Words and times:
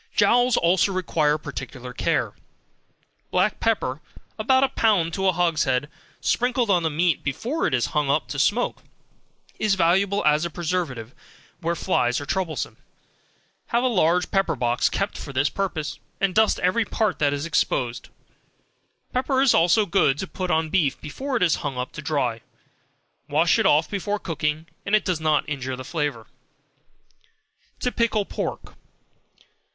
Jowls 0.15 0.57
also 0.57 0.91
require 0.91 1.37
particular 1.37 1.93
care; 1.93 2.33
black 3.29 3.59
pepper, 3.59 4.01
about 4.39 4.63
a 4.63 4.69
pound 4.69 5.13
to 5.13 5.27
a 5.27 5.31
hogshead, 5.31 5.91
sprinkled 6.19 6.71
on 6.71 6.81
the 6.81 6.89
meat 6.89 7.23
before 7.23 7.67
it 7.67 7.73
is 7.75 7.85
hung 7.93 8.09
up 8.09 8.27
to 8.29 8.39
smoke, 8.39 8.81
is 9.59 9.75
valuable 9.75 10.25
as 10.25 10.43
a 10.43 10.49
preventive 10.49 11.13
where 11.59 11.75
flies 11.75 12.19
are 12.19 12.25
troublesome; 12.25 12.77
have 13.67 13.83
a 13.83 13.87
large 13.87 14.31
pepper 14.31 14.55
box 14.55 14.89
kept 14.89 15.19
for 15.19 15.33
the 15.33 15.47
purpose, 15.53 15.99
and 16.19 16.33
dust 16.33 16.57
every 16.61 16.83
part 16.83 17.19
that 17.19 17.31
is 17.31 17.45
exposed; 17.45 18.09
pepper 19.13 19.39
is 19.39 19.53
also 19.53 19.85
good 19.85 20.17
to 20.17 20.25
put 20.25 20.49
on 20.49 20.71
beef 20.71 20.99
before 20.99 21.37
it 21.37 21.43
is 21.43 21.57
hung 21.61 21.77
up 21.77 21.91
to 21.91 22.01
dry; 22.01 22.41
wash 23.29 23.59
it 23.59 23.67
off 23.67 23.87
before 23.87 24.17
cooking, 24.17 24.65
and 24.83 24.95
it 24.95 25.05
does 25.05 25.19
not 25.21 25.47
injure 25.47 25.75
the 25.75 25.85
flavor. 25.85 26.25
To 27.81 27.91
Pickle 27.91 28.25
Pork. 28.25 28.73